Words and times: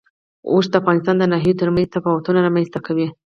اوښ 0.51 0.65
د 0.69 0.73
افغانستان 0.81 1.15
د 1.19 1.23
ناحیو 1.31 1.59
ترمنځ 1.61 1.87
تفاوتونه 1.95 2.39
رامنځ 2.47 2.67
ته 2.73 2.79
کوي. 2.85 3.07